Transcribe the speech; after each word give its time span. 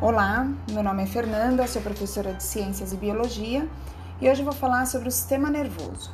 Olá, 0.00 0.48
meu 0.70 0.80
nome 0.80 1.02
é 1.02 1.06
Fernanda, 1.06 1.66
sou 1.66 1.82
professora 1.82 2.32
de 2.32 2.44
Ciências 2.44 2.92
e 2.92 2.96
Biologia 2.96 3.68
e 4.20 4.30
hoje 4.30 4.44
vou 4.44 4.52
falar 4.52 4.86
sobre 4.86 5.08
o 5.08 5.10
sistema 5.10 5.50
nervoso. 5.50 6.12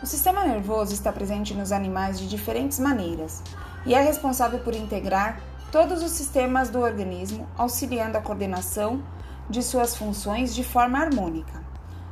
O 0.00 0.06
sistema 0.06 0.44
nervoso 0.44 0.94
está 0.94 1.10
presente 1.10 1.52
nos 1.52 1.72
animais 1.72 2.16
de 2.16 2.28
diferentes 2.28 2.78
maneiras 2.78 3.42
e 3.84 3.92
é 3.92 4.00
responsável 4.00 4.60
por 4.60 4.72
integrar 4.72 5.40
todos 5.72 6.00
os 6.00 6.12
sistemas 6.12 6.70
do 6.70 6.78
organismo, 6.78 7.44
auxiliando 7.58 8.18
a 8.18 8.20
coordenação 8.20 9.02
de 9.50 9.60
suas 9.60 9.96
funções 9.96 10.54
de 10.54 10.62
forma 10.62 11.00
harmônica. 11.00 11.60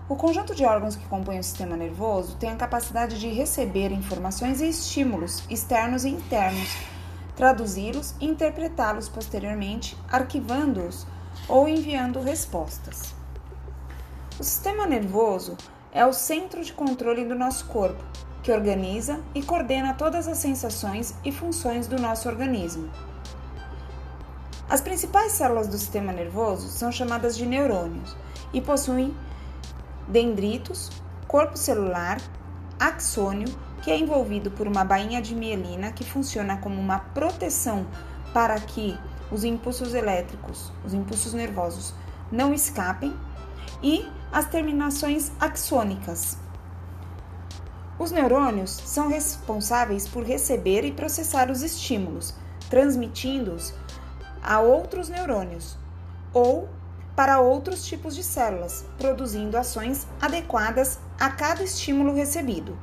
O 0.08 0.16
conjunto 0.16 0.56
de 0.56 0.64
órgãos 0.64 0.96
que 0.96 1.06
compõem 1.06 1.38
o 1.38 1.44
sistema 1.44 1.76
nervoso 1.76 2.34
tem 2.34 2.50
a 2.50 2.56
capacidade 2.56 3.20
de 3.20 3.28
receber 3.28 3.92
informações 3.92 4.60
e 4.60 4.68
estímulos 4.68 5.44
externos 5.48 6.04
e 6.04 6.08
internos 6.08 6.76
traduzi-los 7.42 8.14
e 8.20 8.26
interpretá-los 8.26 9.08
posteriormente, 9.08 9.98
arquivando-os 10.08 11.04
ou 11.48 11.66
enviando 11.66 12.20
respostas. 12.20 13.12
O 14.38 14.44
sistema 14.44 14.86
nervoso 14.86 15.56
é 15.92 16.06
o 16.06 16.12
centro 16.12 16.62
de 16.62 16.72
controle 16.72 17.24
do 17.24 17.34
nosso 17.34 17.64
corpo, 17.64 18.00
que 18.44 18.52
organiza 18.52 19.18
e 19.34 19.42
coordena 19.42 19.92
todas 19.92 20.28
as 20.28 20.38
sensações 20.38 21.16
e 21.24 21.32
funções 21.32 21.88
do 21.88 22.00
nosso 22.00 22.28
organismo. 22.28 22.88
As 24.70 24.80
principais 24.80 25.32
células 25.32 25.66
do 25.66 25.76
sistema 25.76 26.12
nervoso 26.12 26.68
são 26.68 26.92
chamadas 26.92 27.36
de 27.36 27.44
neurônios 27.44 28.16
e 28.52 28.60
possuem 28.60 29.12
dendritos, 30.06 30.92
corpo 31.26 31.56
celular, 31.56 32.20
axônio, 32.78 33.48
que 33.82 33.90
é 33.90 33.98
envolvido 33.98 34.50
por 34.50 34.66
uma 34.66 34.84
bainha 34.84 35.20
de 35.20 35.34
mielina 35.34 35.92
que 35.92 36.04
funciona 36.04 36.56
como 36.56 36.80
uma 36.80 37.00
proteção 37.00 37.86
para 38.32 38.58
que 38.58 38.96
os 39.30 39.44
impulsos 39.44 39.92
elétricos, 39.92 40.72
os 40.84 40.94
impulsos 40.94 41.34
nervosos, 41.34 41.92
não 42.30 42.54
escapem, 42.54 43.14
e 43.82 44.08
as 44.32 44.46
terminações 44.46 45.32
axônicas. 45.40 46.38
Os 47.98 48.10
neurônios 48.10 48.70
são 48.70 49.08
responsáveis 49.08 50.08
por 50.08 50.24
receber 50.24 50.84
e 50.84 50.92
processar 50.92 51.50
os 51.50 51.62
estímulos, 51.62 52.34
transmitindo-os 52.70 53.74
a 54.42 54.60
outros 54.60 55.08
neurônios 55.08 55.76
ou 56.32 56.68
para 57.14 57.40
outros 57.40 57.84
tipos 57.84 58.14
de 58.14 58.22
células, 58.22 58.84
produzindo 58.96 59.58
ações 59.58 60.06
adequadas 60.20 60.98
a 61.20 61.28
cada 61.28 61.62
estímulo 61.62 62.14
recebido. 62.14 62.76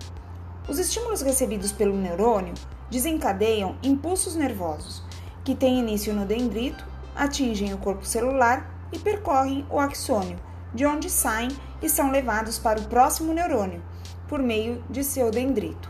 Os 0.68 0.78
estímulos 0.78 1.22
recebidos 1.22 1.72
pelo 1.72 1.96
neurônio 1.96 2.54
desencadeiam 2.90 3.78
impulsos 3.82 4.36
nervosos, 4.36 5.04
que 5.44 5.56
têm 5.56 5.80
início 5.80 6.14
no 6.14 6.26
dendrito, 6.26 6.86
atingem 7.16 7.74
o 7.74 7.78
corpo 7.78 8.06
celular 8.06 8.88
e 8.92 9.00
percorrem 9.00 9.66
o 9.70 9.80
axônio, 9.80 10.40
de 10.74 10.86
onde 10.86 11.10
saem 11.10 11.50
e 11.82 11.90
são 11.90 12.12
levados 12.12 12.60
para 12.60 12.80
o 12.80 12.86
próximo 12.86 13.34
neurônio, 13.34 13.82
por 14.28 14.40
meio 14.40 14.84
de 14.90 15.04
seu 15.04 15.32
dendrito. 15.32 15.90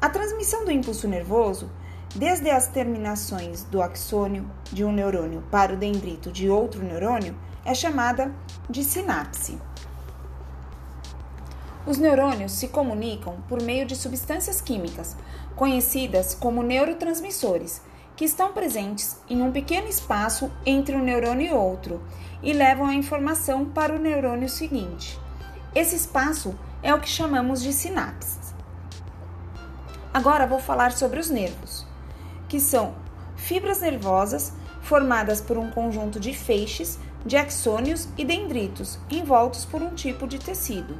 A 0.00 0.08
transmissão 0.10 0.64
do 0.64 0.70
impulso 0.70 1.08
nervoso, 1.08 1.70
desde 2.14 2.50
as 2.50 2.68
terminações 2.68 3.64
do 3.64 3.80
axônio 3.80 4.50
de 4.70 4.84
um 4.84 4.92
neurônio 4.92 5.42
para 5.50 5.72
o 5.72 5.76
dendrito 5.76 6.30
de 6.30 6.48
outro 6.48 6.82
neurônio, 6.82 7.34
é 7.64 7.74
chamada 7.74 8.30
de 8.68 8.84
sinapse. 8.84 9.58
Os 11.86 11.98
neurônios 11.98 12.52
se 12.52 12.68
comunicam 12.68 13.36
por 13.46 13.60
meio 13.62 13.84
de 13.84 13.94
substâncias 13.94 14.60
químicas, 14.60 15.14
conhecidas 15.54 16.34
como 16.34 16.62
neurotransmissores, 16.62 17.82
que 18.16 18.24
estão 18.24 18.52
presentes 18.52 19.18
em 19.28 19.42
um 19.42 19.52
pequeno 19.52 19.86
espaço 19.86 20.50
entre 20.64 20.96
um 20.96 21.02
neurônio 21.02 21.46
e 21.46 21.52
outro 21.52 22.00
e 22.42 22.52
levam 22.52 22.86
a 22.86 22.94
informação 22.94 23.66
para 23.66 23.94
o 23.94 23.98
neurônio 23.98 24.48
seguinte. 24.48 25.20
Esse 25.74 25.96
espaço 25.96 26.54
é 26.82 26.94
o 26.94 27.00
que 27.00 27.08
chamamos 27.08 27.62
de 27.62 27.72
sinapses. 27.72 28.54
Agora 30.12 30.46
vou 30.46 30.60
falar 30.60 30.92
sobre 30.92 31.20
os 31.20 31.28
nervos, 31.28 31.84
que 32.48 32.60
são 32.60 32.94
fibras 33.36 33.80
nervosas 33.80 34.52
formadas 34.80 35.40
por 35.40 35.58
um 35.58 35.70
conjunto 35.70 36.18
de 36.18 36.32
feixes 36.32 36.98
de 37.26 37.36
axônios 37.36 38.08
e 38.16 38.24
dendritos 38.24 38.98
envoltos 39.10 39.64
por 39.64 39.82
um 39.82 39.94
tipo 39.94 40.26
de 40.26 40.38
tecido 40.38 40.98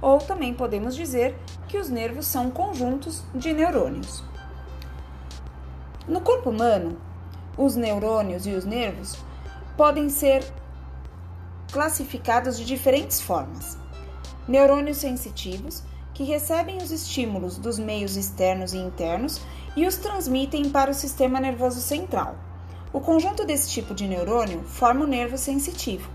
ou 0.00 0.18
também 0.18 0.54
podemos 0.54 0.94
dizer 0.94 1.36
que 1.68 1.78
os 1.78 1.88
nervos 1.88 2.26
são 2.26 2.50
conjuntos 2.50 3.22
de 3.34 3.52
neurônios. 3.52 4.22
No 6.06 6.20
corpo 6.20 6.50
humano, 6.50 6.96
os 7.56 7.74
neurônios 7.74 8.46
e 8.46 8.52
os 8.52 8.64
nervos 8.64 9.18
podem 9.76 10.08
ser 10.08 10.44
classificados 11.72 12.56
de 12.56 12.64
diferentes 12.64 13.20
formas. 13.20 13.76
Neurônios 14.46 14.98
sensitivos, 14.98 15.82
que 16.14 16.24
recebem 16.24 16.78
os 16.78 16.90
estímulos 16.90 17.58
dos 17.58 17.78
meios 17.78 18.16
externos 18.16 18.72
e 18.72 18.78
internos 18.78 19.40
e 19.76 19.86
os 19.86 19.96
transmitem 19.96 20.70
para 20.70 20.90
o 20.90 20.94
sistema 20.94 21.38
nervoso 21.38 21.80
central. 21.80 22.36
O 22.92 23.00
conjunto 23.00 23.44
desse 23.44 23.68
tipo 23.68 23.94
de 23.94 24.06
neurônio 24.06 24.62
forma 24.62 25.04
o 25.04 25.06
nervo 25.06 25.36
sensitivo. 25.36 26.08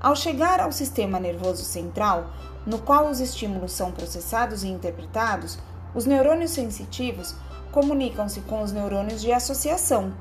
Ao 0.00 0.16
chegar 0.16 0.60
ao 0.60 0.72
sistema 0.72 1.20
nervoso 1.20 1.62
central, 1.62 2.32
no 2.66 2.78
qual 2.78 3.08
os 3.08 3.20
estímulos 3.20 3.72
são 3.72 3.90
processados 3.90 4.62
e 4.62 4.68
interpretados, 4.68 5.58
os 5.94 6.04
neurônios 6.04 6.50
sensitivos 6.52 7.34
comunicam-se 7.72 8.40
com 8.42 8.62
os 8.62 8.72
neurônios 8.72 9.20
de 9.20 9.32
associação. 9.32 10.12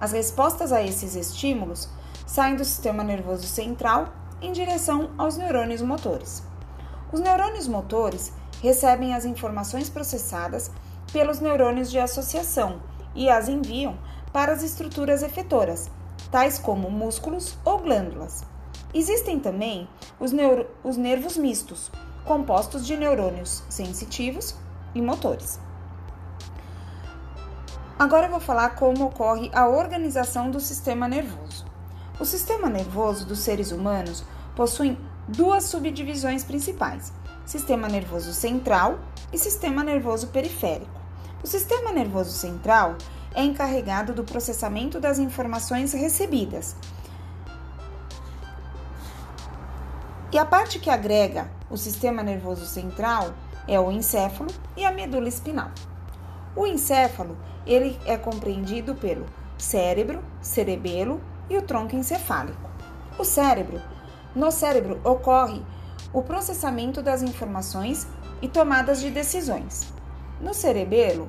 As 0.00 0.12
respostas 0.12 0.72
a 0.72 0.82
esses 0.82 1.14
estímulos 1.14 1.88
saem 2.26 2.56
do 2.56 2.64
sistema 2.64 3.02
nervoso 3.02 3.46
central 3.46 4.08
em 4.40 4.52
direção 4.52 5.10
aos 5.18 5.36
neurônios 5.36 5.82
motores. 5.82 6.42
Os 7.12 7.20
neurônios 7.20 7.68
motores 7.68 8.32
recebem 8.62 9.14
as 9.14 9.24
informações 9.24 9.90
processadas 9.90 10.70
pelos 11.12 11.40
neurônios 11.40 11.90
de 11.90 11.98
associação 11.98 12.80
e 13.14 13.28
as 13.28 13.48
enviam 13.48 13.98
para 14.32 14.52
as 14.52 14.62
estruturas 14.62 15.22
efetoras, 15.22 15.90
tais 16.30 16.58
como 16.58 16.90
músculos 16.90 17.54
ou 17.64 17.78
glândulas. 17.78 18.51
Existem 18.94 19.40
também 19.40 19.88
os, 20.20 20.32
os 20.84 20.96
nervos 20.98 21.36
mistos, 21.38 21.90
compostos 22.26 22.86
de 22.86 22.94
neurônios 22.96 23.62
sensitivos 23.68 24.54
e 24.94 25.00
motores. 25.00 25.58
Agora 27.98 28.26
eu 28.26 28.30
vou 28.30 28.40
falar 28.40 28.70
como 28.70 29.06
ocorre 29.06 29.50
a 29.54 29.66
organização 29.66 30.50
do 30.50 30.60
sistema 30.60 31.08
nervoso. 31.08 31.64
O 32.20 32.24
sistema 32.24 32.68
nervoso 32.68 33.24
dos 33.24 33.38
seres 33.38 33.72
humanos 33.72 34.24
possui 34.54 34.98
duas 35.26 35.64
subdivisões 35.64 36.44
principais: 36.44 37.12
sistema 37.46 37.88
nervoso 37.88 38.34
central 38.34 38.98
e 39.32 39.38
sistema 39.38 39.82
nervoso 39.82 40.26
periférico. 40.28 41.00
O 41.42 41.46
sistema 41.46 41.92
nervoso 41.92 42.32
central 42.32 42.96
é 43.34 43.42
encarregado 43.42 44.12
do 44.12 44.24
processamento 44.24 45.00
das 45.00 45.18
informações 45.18 45.94
recebidas 45.94 46.76
E 50.32 50.38
a 50.38 50.46
parte 50.46 50.78
que 50.78 50.88
agrega 50.88 51.50
o 51.68 51.76
sistema 51.76 52.22
nervoso 52.22 52.64
central 52.64 53.34
é 53.68 53.78
o 53.78 53.92
encéfalo 53.92 54.50
e 54.74 54.82
a 54.82 54.90
medula 54.90 55.28
espinal. 55.28 55.70
O 56.56 56.66
encéfalo, 56.66 57.36
ele 57.66 58.00
é 58.06 58.16
compreendido 58.16 58.94
pelo 58.94 59.26
cérebro, 59.58 60.24
cerebelo 60.40 61.20
e 61.50 61.58
o 61.58 61.62
tronco 61.62 61.94
encefálico. 61.94 62.70
O 63.18 63.24
cérebro, 63.24 63.78
no 64.34 64.50
cérebro 64.50 64.98
ocorre 65.04 65.62
o 66.14 66.22
processamento 66.22 67.02
das 67.02 67.22
informações 67.22 68.08
e 68.40 68.48
tomadas 68.48 69.00
de 69.00 69.10
decisões. 69.10 69.92
No 70.40 70.54
cerebelo, 70.54 71.28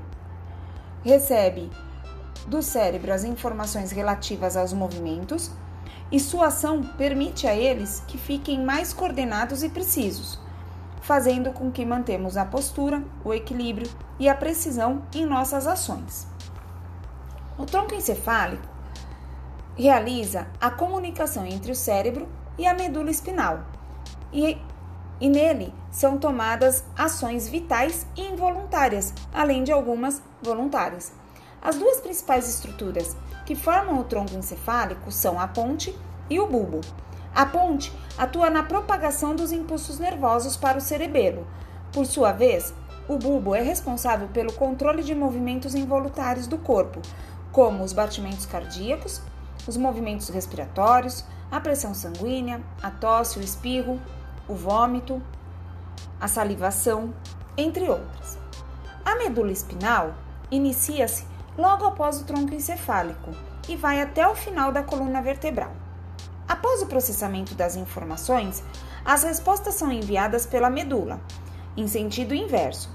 recebe 1.03 1.69
do 2.47 2.61
cérebro 2.61 3.11
as 3.11 3.25
informações 3.25 3.91
relativas 3.91 4.56
aos 4.56 4.71
movimentos 4.71 5.51
e 6.12 6.19
sua 6.19 6.48
ação 6.48 6.81
permite 6.81 7.48
a 7.48 7.56
eles 7.56 8.04
que 8.07 8.18
fiquem 8.18 8.63
mais 8.63 8.94
coordenados 8.94 9.63
e 9.63 9.69
precisos, 9.69 10.40
fazendo 11.01 11.51
com 11.51 11.72
que 11.72 11.86
mantemos 11.86 12.38
a 12.38 12.45
postura, 12.45 13.04
o 13.24 13.34
equilíbrio 13.34 13.90
e 14.19 14.30
a 14.30 14.36
precisão 14.36 15.04
em 15.13 15.25
nossas 15.25 15.68
ações. 15.68 16.28
O 17.57 17.66
tronco 17.66 17.94
encefálico 17.94 18.68
realiza 19.75 20.48
a 20.62 20.69
comunicação 20.69 21.45
entre 21.45 21.72
o 21.72 21.75
cérebro 21.75 22.28
e 22.57 22.68
a 22.68 22.74
medula 22.74 23.10
espinal, 23.10 23.63
e, 24.31 24.57
e 25.19 25.30
nele 25.30 25.74
são 25.92 26.18
tomadas 26.18 26.84
ações 26.98 27.48
vitais 27.48 28.06
e 28.16 28.22
involuntárias, 28.22 29.13
além 29.34 29.63
de 29.63 29.72
algumas 29.72 30.22
voluntárias. 30.42 31.12
As 31.63 31.77
duas 31.77 32.01
principais 32.01 32.50
estruturas 32.50 33.15
que 33.45 33.56
formam 33.56 33.98
o 33.98 34.04
tronco 34.04 34.36
encefálico 34.36 35.10
são 35.13 35.39
a 35.39 35.48
ponte 35.48 35.98
e 36.30 36.38
o 36.38 36.45
bulbo. 36.45 36.81
A 37.33 37.45
ponte 37.45 37.89
atua 38.18 38.50
na 38.50 38.63
propagação 38.63 39.33
dos 39.33 39.54
impulsos 39.54 39.98
nervosos 39.98 40.57
para 40.57 40.77
o 40.77 40.81
cerebelo. 40.81 41.48
Por 41.94 42.06
sua 42.06 42.33
vez, 42.33 42.74
o 43.07 43.18
bulbo 43.18 43.56
é 43.56 43.62
responsável 43.62 44.27
pelo 44.27 44.51
controle 44.51 45.04
de 45.04 45.15
movimentos 45.15 45.74
involuntários 45.74 46.48
do 46.48 46.57
corpo, 46.57 47.01
como 47.54 47.81
os 47.81 47.94
batimentos 47.94 48.45
cardíacos, 48.45 49.21
os 49.66 49.77
movimentos 49.77 50.27
respiratórios, 50.27 51.24
a 51.50 51.62
pressão 51.62 51.94
sanguínea, 51.94 52.62
a 52.81 52.92
tosse, 52.92 53.39
o 53.39 53.42
espirro, 53.42 54.01
o 54.50 54.54
vômito, 54.54 55.21
a 56.19 56.27
salivação, 56.27 57.13
entre 57.56 57.88
outras. 57.88 58.38
A 59.06 59.16
medula 59.16 59.51
espinal 59.51 60.13
inicia-se 60.51 61.32
logo 61.57 61.85
após 61.85 62.19
o 62.19 62.23
tronco 62.23 62.53
encefálico 62.53 63.31
e 63.67 63.75
vai 63.75 64.01
até 64.01 64.27
o 64.27 64.35
final 64.35 64.71
da 64.71 64.83
coluna 64.83 65.21
vertebral. 65.21 65.71
Após 66.47 66.81
o 66.81 66.88
processamento 66.88 67.55
das 67.55 67.75
informações, 67.75 68.63
as 69.05 69.23
respostas 69.23 69.75
são 69.75 69.91
enviadas 69.91 70.45
pela 70.45 70.69
medula, 70.69 71.21
em 71.75 71.88
sentido 71.88 72.35
inverso, 72.35 72.89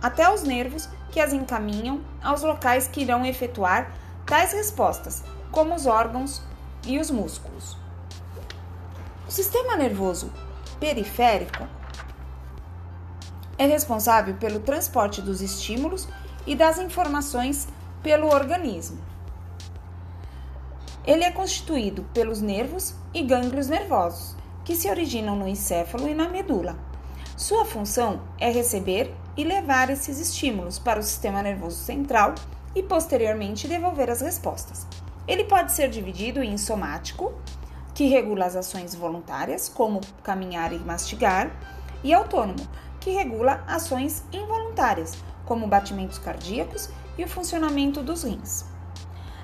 até 0.00 0.32
os 0.32 0.42
nervos 0.42 0.88
que 1.10 1.20
as 1.20 1.32
encaminham 1.32 2.00
aos 2.22 2.42
locais 2.42 2.86
que 2.86 3.02
irão 3.02 3.24
efetuar 3.24 3.92
tais 4.24 4.52
respostas, 4.52 5.22
como 5.50 5.74
os 5.74 5.86
órgãos 5.86 6.42
e 6.84 6.98
os 6.98 7.10
músculos. 7.10 7.76
O 9.28 9.30
sistema 9.30 9.76
nervoso 9.76 10.32
periférico 10.80 11.66
é 13.58 13.66
responsável 13.66 14.34
pelo 14.34 14.60
transporte 14.60 15.20
dos 15.20 15.40
estímulos 15.40 16.08
e 16.46 16.56
das 16.56 16.78
informações 16.78 17.68
pelo 18.02 18.28
organismo. 18.28 18.98
Ele 21.04 21.24
é 21.24 21.30
constituído 21.30 22.04
pelos 22.14 22.40
nervos 22.40 22.94
e 23.12 23.22
gânglios 23.22 23.68
nervosos, 23.68 24.36
que 24.64 24.76
se 24.76 24.88
originam 24.88 25.34
no 25.34 25.48
encéfalo 25.48 26.08
e 26.08 26.14
na 26.14 26.28
medula. 26.28 26.76
Sua 27.36 27.64
função 27.64 28.20
é 28.38 28.50
receber 28.50 29.12
e 29.36 29.42
levar 29.42 29.90
esses 29.90 30.20
estímulos 30.20 30.78
para 30.78 31.00
o 31.00 31.02
sistema 31.02 31.42
nervoso 31.42 31.76
central 31.76 32.34
e 32.74 32.82
posteriormente 32.82 33.66
devolver 33.66 34.10
as 34.10 34.20
respostas. 34.20 34.86
Ele 35.26 35.44
pode 35.44 35.72
ser 35.72 35.88
dividido 35.88 36.42
em 36.42 36.56
somático, 36.56 37.32
que 37.94 38.06
regula 38.06 38.46
as 38.46 38.56
ações 38.56 38.94
voluntárias, 38.94 39.68
como 39.68 40.00
caminhar 40.22 40.72
e 40.72 40.78
mastigar, 40.78 41.50
e 42.02 42.12
autônomo, 42.12 42.66
que 43.00 43.10
regula 43.10 43.64
ações 43.66 44.24
involuntárias, 44.32 45.16
como 45.44 45.66
batimentos 45.66 46.18
cardíacos 46.18 46.88
e 47.16 47.24
o 47.24 47.28
funcionamento 47.28 48.02
dos 48.02 48.22
rins. 48.24 48.64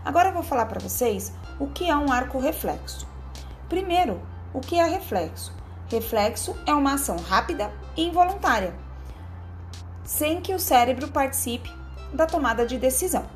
Agora 0.04 0.28
eu 0.28 0.34
vou 0.34 0.42
falar 0.42 0.66
para 0.66 0.80
vocês 0.80 1.32
o 1.58 1.66
que 1.66 1.88
é 1.88 1.96
um 1.96 2.10
arco 2.10 2.38
reflexo. 2.38 3.06
Primeiro, 3.68 4.20
o 4.54 4.60
que 4.60 4.78
é 4.78 4.84
reflexo? 4.84 5.52
Reflexo 5.88 6.56
é 6.66 6.72
uma 6.72 6.94
ação 6.94 7.16
rápida 7.16 7.70
e 7.96 8.06
involuntária, 8.06 8.74
sem 10.04 10.40
que 10.40 10.54
o 10.54 10.58
cérebro 10.58 11.08
participe 11.08 11.70
da 12.12 12.26
tomada 12.26 12.66
de 12.66 12.78
decisão. 12.78 13.26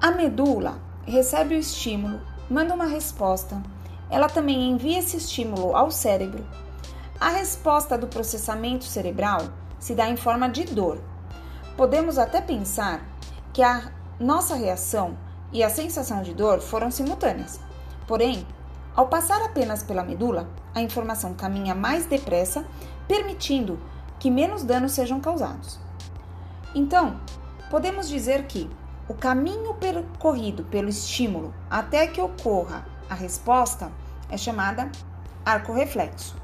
A 0.00 0.10
medula 0.10 0.80
recebe 1.06 1.54
o 1.54 1.58
estímulo, 1.58 2.20
manda 2.50 2.74
uma 2.74 2.86
resposta, 2.86 3.62
ela 4.10 4.28
também 4.28 4.70
envia 4.70 4.98
esse 4.98 5.16
estímulo 5.16 5.76
ao 5.76 5.90
cérebro. 5.90 6.44
A 7.20 7.28
resposta 7.30 7.96
do 7.96 8.08
processamento 8.08 8.84
cerebral 8.84 9.48
se 9.78 9.94
dá 9.94 10.08
em 10.08 10.16
forma 10.16 10.48
de 10.48 10.64
dor. 10.64 11.00
Podemos 11.76 12.18
até 12.18 12.40
pensar 12.40 13.00
que 13.52 13.62
a 13.62 13.90
nossa 14.20 14.54
reação 14.54 15.16
e 15.52 15.62
a 15.62 15.70
sensação 15.70 16.22
de 16.22 16.34
dor 16.34 16.60
foram 16.60 16.90
simultâneas. 16.90 17.58
Porém, 18.06 18.46
ao 18.94 19.08
passar 19.08 19.40
apenas 19.42 19.82
pela 19.82 20.04
medula, 20.04 20.48
a 20.74 20.82
informação 20.82 21.32
caminha 21.32 21.74
mais 21.74 22.04
depressa, 22.04 22.64
permitindo 23.08 23.78
que 24.18 24.30
menos 24.30 24.64
danos 24.64 24.92
sejam 24.92 25.18
causados. 25.18 25.80
Então, 26.74 27.18
podemos 27.70 28.06
dizer 28.08 28.46
que 28.46 28.70
o 29.08 29.14
caminho 29.14 29.74
percorrido 29.74 30.64
pelo 30.64 30.90
estímulo 30.90 31.54
até 31.70 32.06
que 32.06 32.20
ocorra 32.20 32.84
a 33.08 33.14
resposta 33.14 33.90
é 34.28 34.36
chamada 34.36 34.92
arco 35.44 35.72
reflexo. 35.72 36.36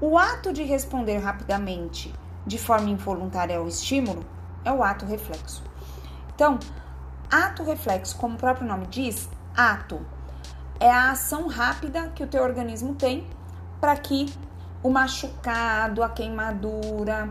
O 0.00 0.16
ato 0.16 0.52
de 0.52 0.62
responder 0.62 1.18
rapidamente 1.18 2.14
de 2.46 2.58
forma 2.58 2.88
involuntária 2.88 3.58
ao 3.58 3.66
estímulo 3.66 4.24
é 4.66 4.72
o 4.72 4.82
ato 4.82 5.06
reflexo. 5.06 5.62
Então, 6.34 6.58
ato 7.30 7.62
reflexo, 7.62 8.16
como 8.18 8.34
o 8.34 8.38
próprio 8.38 8.66
nome 8.66 8.86
diz, 8.88 9.30
ato 9.56 10.04
é 10.78 10.90
a 10.90 11.12
ação 11.12 11.46
rápida 11.46 12.08
que 12.08 12.22
o 12.22 12.26
teu 12.26 12.42
organismo 12.42 12.94
tem 12.94 13.26
para 13.80 13.96
que 13.96 14.30
o 14.82 14.90
machucado, 14.90 16.02
a 16.02 16.08
queimadura, 16.08 17.30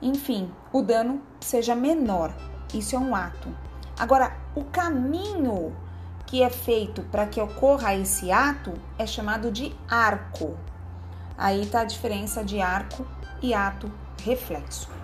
enfim, 0.00 0.50
o 0.72 0.80
dano 0.80 1.20
seja 1.40 1.74
menor. 1.74 2.32
Isso 2.72 2.96
é 2.96 2.98
um 2.98 3.14
ato. 3.14 3.54
Agora, 3.98 4.32
o 4.54 4.64
caminho 4.64 5.76
que 6.24 6.42
é 6.42 6.48
feito 6.48 7.02
para 7.02 7.26
que 7.26 7.40
ocorra 7.40 7.94
esse 7.94 8.30
ato 8.30 8.72
é 8.96 9.06
chamado 9.06 9.50
de 9.50 9.74
arco. 9.88 10.56
Aí 11.36 11.62
está 11.62 11.80
a 11.80 11.84
diferença 11.84 12.44
de 12.44 12.60
arco 12.60 13.04
e 13.42 13.52
ato 13.52 13.90
reflexo. 14.22 14.99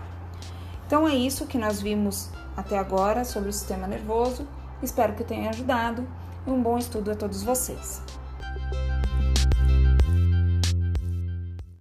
Então 0.87 1.09
é 1.09 1.15
isso 1.15 1.47
que 1.47 1.59
nós 1.59 1.81
vimos 1.83 2.31
até 2.57 2.79
agora 2.79 3.25
sobre 3.25 3.51
o 3.51 3.53
sistema 3.53 3.87
nervoso. 3.87 4.47
Espero 4.83 5.15
que 5.15 5.25
tenha 5.25 5.51
ajudado 5.51 6.07
e 6.47 6.51
um 6.51 6.63
bom 6.63 6.79
estudo 6.79 7.11
a 7.11 7.17
todos 7.17 7.43
vocês. 7.43 8.01